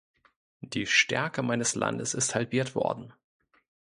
Die 0.61 0.87
Stärke 0.87 1.43
meines 1.43 1.75
Landes 1.75 2.15
ist 2.15 2.33
halbiert 2.33 2.73
worden. 2.73 3.13